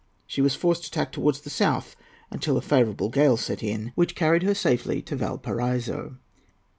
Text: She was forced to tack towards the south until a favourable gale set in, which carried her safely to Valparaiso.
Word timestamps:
She 0.25 0.41
was 0.41 0.55
forced 0.55 0.83
to 0.85 0.89
tack 0.89 1.11
towards 1.11 1.41
the 1.41 1.51
south 1.51 1.95
until 2.31 2.57
a 2.57 2.61
favourable 2.63 3.09
gale 3.09 3.37
set 3.37 3.61
in, 3.61 3.91
which 3.93 4.15
carried 4.15 4.41
her 4.41 4.55
safely 4.55 4.99
to 5.03 5.15
Valparaiso. 5.15 6.15